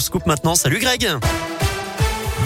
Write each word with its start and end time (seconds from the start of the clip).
Scoop 0.00 0.26
maintenant, 0.26 0.56
salut 0.56 0.80
Greg 0.80 1.06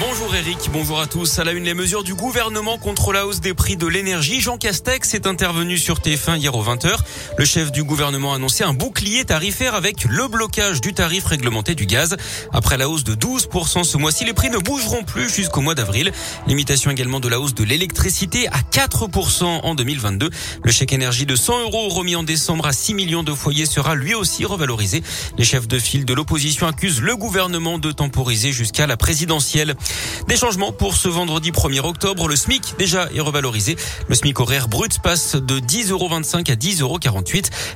Bonjour 0.01 0.33
Eric, 0.37 0.59
bonjour 0.73 1.01
à 1.01 1.09
tous. 1.09 1.41
À 1.41 1.45
la 1.45 1.51
une, 1.51 1.65
les 1.65 1.75
mesures 1.75 2.05
du 2.05 2.15
gouvernement 2.15 2.79
contre 2.79 3.13
la 3.13 3.27
hausse 3.27 3.41
des 3.41 3.53
prix 3.53 3.77
de 3.77 3.87
l'énergie. 3.87 4.41
Jean 4.41 4.57
Castex 4.57 5.13
est 5.15 5.27
intervenu 5.27 5.77
sur 5.77 5.99
TF1 5.99 6.39
hier 6.39 6.55
aux 6.55 6.63
20h. 6.63 6.99
Le 7.37 7.45
chef 7.45 7.73
du 7.73 7.83
gouvernement 7.83 8.33
a 8.33 8.37
annoncé 8.37 8.63
un 8.63 8.75
bouclier 8.75 9.25
tarifaire 9.25 9.75
avec 9.75 10.05
le 10.05 10.29
blocage 10.29 10.81
du 10.81 10.95
tarif 10.95 11.25
réglementé 11.25 11.75
du 11.75 11.87
gaz. 11.87 12.17
Après 12.53 12.77
la 12.77 12.89
hausse 12.89 13.03
de 13.03 13.15
12% 13.15 13.83
ce 13.83 13.97
mois-ci, 13.97 14.25
les 14.25 14.35
prix 14.35 14.51
ne 14.51 14.59
bougeront 14.59 15.03
plus 15.03 15.29
jusqu'au 15.35 15.63
mois 15.63 15.75
d'avril. 15.75 16.13
Limitation 16.47 16.93
également 16.93 17.19
de 17.19 17.29
la 17.29 17.41
hausse 17.41 17.55
de 17.55 17.65
l'électricité 17.65 18.47
à 18.49 18.61
4% 18.71 19.45
en 19.45 19.75
2022. 19.75 20.31
Le 20.63 20.71
chèque 20.71 20.93
énergie 20.93 21.27
de 21.27 21.35
100 21.35 21.63
euros 21.63 21.89
remis 21.89 22.15
en 22.15 22.23
décembre 22.23 22.67
à 22.67 22.73
6 22.73 22.95
millions 22.95 23.25
de 23.25 23.35
foyers 23.35 23.67
sera 23.67 23.97
lui 23.97 24.15
aussi 24.15 24.45
revalorisé. 24.45 25.03
Les 25.39 25.45
chefs 25.45 25.67
de 25.67 25.79
file 25.81 26.05
de 26.05 26.15
l'opposition 26.15 26.69
accusent 26.69 27.01
le 27.01 27.17
gouvernement 27.17 27.79
de 27.79 27.91
temporiser 27.91 28.53
jusqu'à 28.53 28.87
la 28.87 28.97
présidentielle. 28.97 29.75
Des 30.29 30.37
changements 30.37 30.73
pour 30.73 30.97
ce 30.97 31.09
vendredi 31.09 31.51
1er 31.51 31.81
octobre. 31.81 32.29
Le 32.29 32.37
SMIC 32.37 32.75
déjà 32.79 33.09
est 33.15 33.21
revalorisé. 33.21 33.77
Le 34.09 34.15
SMIC 34.15 34.39
horaire 34.41 34.69
brut 34.69 34.99
passe 35.01 35.37
de 35.37 35.59
10,25 35.59 35.91
euros 35.93 36.13
à 36.13 36.21
10,48 36.21 36.83
euros. 36.83 36.99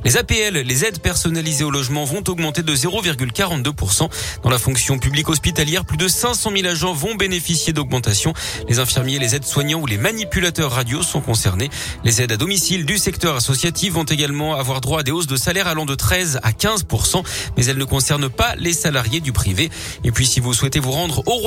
Les 0.05 0.17
APL, 0.17 0.59
les 0.59 0.85
aides 0.85 1.01
personnalisées 1.01 1.65
au 1.65 1.71
logement, 1.71 2.05
vont 2.05 2.23
augmenter 2.29 2.63
de 2.63 2.75
0,42%. 2.75 4.09
Dans 4.43 4.51
la 4.51 4.59
fonction 4.59 4.99
publique 4.99 5.29
hospitalière, 5.29 5.85
plus 5.85 5.97
de 5.97 6.09
500 6.09 6.51
000 6.55 6.67
agents 6.67 6.93
vont 6.93 7.15
bénéficier 7.15 7.73
d'augmentation. 7.73 8.33
Les 8.69 8.79
infirmiers, 8.79 9.19
les 9.19 9.35
aides 9.35 9.45
soignants 9.45 9.81
ou 9.81 9.87
les 9.87 9.99
manipulateurs 9.99 10.73
radio 10.73 11.03
sont 11.03 11.21
concernés. 11.21 11.71
Les 12.05 12.23
aides 12.23 12.33
à 12.33 12.37
domicile 12.37 12.85
du 12.85 12.99
secteur 12.99 13.37
associatif 13.37 13.95
vont 13.95 14.05
également 14.05 14.55
avoir 14.55 14.81
droit 14.81 15.01
à 15.01 15.03
des 15.03 15.11
hausses 15.11 15.27
de 15.27 15.37
salaire 15.37 15.69
allant 15.69 15.87
de 15.87 15.95
13 15.95 16.41
à 16.43 16.51
15%, 16.51 17.23
mais 17.57 17.65
elles 17.67 17.79
ne 17.79 17.85
concernent 17.85 18.31
pas 18.31 18.55
les 18.57 18.73
salariés 18.73 19.21
du 19.21 19.33
privé. 19.33 19.71
Et 20.05 20.13
puis, 20.13 20.27
si 20.27 20.41
vous 20.41 20.55
souhaitez 20.55 20.81
vous 20.81 20.93
rendre 20.93 21.23
au 21.27 21.39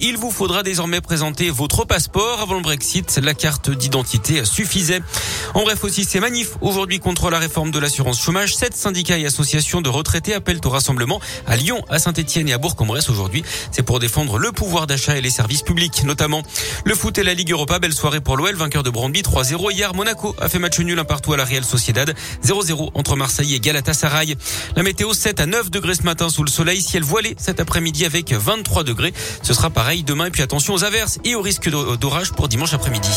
Il 0.00 0.16
vous 0.16 0.30
faudra 0.30 0.62
désormais 0.62 1.02
présenter 1.02 1.50
votre 1.50 1.84
passeport. 1.84 2.40
Avant 2.40 2.54
le 2.54 2.62
Brexit, 2.62 3.20
la 3.22 3.34
carte 3.34 3.70
d'identité 3.70 4.44
suffisait. 4.44 5.02
En 5.54 5.64
bref 5.64 5.84
aussi, 5.84 6.04
ces 6.04 6.18
manifs 6.18 6.52
aujourd'hui 6.62 6.98
contre 6.98 7.28
la 7.28 7.38
réforme 7.38 7.70
de 7.70 7.78
l'assurance 7.78 8.20
chômage. 8.20 8.56
Sept 8.56 8.74
syndicats 8.74 9.18
et 9.18 9.26
associations 9.26 9.82
de 9.82 9.90
retraités 9.90 10.32
appellent 10.32 10.60
au 10.64 10.70
rassemblement 10.70 11.20
à 11.46 11.56
Lyon, 11.56 11.84
à 11.90 11.98
Saint-Etienne 11.98 12.48
et 12.48 12.54
à 12.54 12.58
Bourg-en-Bresse 12.58 13.10
aujourd'hui. 13.10 13.44
C'est 13.70 13.82
pour 13.82 13.98
défendre 13.98 14.38
le 14.38 14.50
pouvoir 14.50 14.86
d'achat 14.86 15.16
et 15.18 15.20
les 15.20 15.30
services 15.30 15.62
publics 15.62 16.04
notamment. 16.04 16.42
Le 16.86 16.94
foot 16.94 17.18
et 17.18 17.22
la 17.22 17.34
Ligue 17.34 17.50
Europa, 17.50 17.78
belle 17.78 17.92
soirée 17.92 18.20
pour 18.20 18.38
l'OL, 18.38 18.54
vainqueur 18.54 18.82
de 18.82 18.88
Brandby 18.88 19.20
3-0. 19.20 19.72
Hier, 19.72 19.94
Monaco 19.94 20.34
a 20.40 20.48
fait 20.48 20.58
match 20.58 20.78
nul 20.80 20.98
un 20.98 21.04
partout 21.04 21.34
à 21.34 21.36
la 21.36 21.44
Real 21.44 21.64
Sociedad. 21.64 22.14
0-0 22.44 22.90
entre 22.94 23.16
Marseille 23.16 23.54
et 23.54 23.60
Galatasaray. 23.60 24.36
La 24.74 24.82
météo 24.82 25.12
7 25.12 25.38
à 25.38 25.46
9 25.46 25.70
degrés 25.70 25.96
ce 25.96 26.02
matin 26.02 26.30
sous 26.30 26.44
le 26.44 26.50
soleil, 26.50 26.80
ciel 26.80 27.02
voilé 27.02 27.34
cet 27.38 27.60
après-midi 27.60 28.06
avec 28.06 28.32
23 28.32 28.84
degrés. 28.84 29.12
Ce 29.42 29.52
sera 29.52 29.68
pareil 29.68 30.02
demain 30.02 30.26
et 30.26 30.30
puis 30.30 30.42
attention 30.42 30.72
aux 30.72 30.84
averses 30.84 31.18
et 31.24 31.34
au 31.34 31.42
risque 31.42 31.68
d'orage 31.68 32.32
pour 32.32 32.48
dimanche 32.48 32.72
après-midi. 32.72 33.10